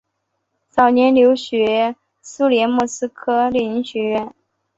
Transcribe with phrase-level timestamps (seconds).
[0.67, 4.33] 早年留学苏联莫斯科列宁学院。